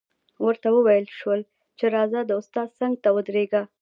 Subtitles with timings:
[0.45, 1.41] ورته وویل شول
[1.77, 3.61] چې راځه د استاد څنګ ته ودرېږه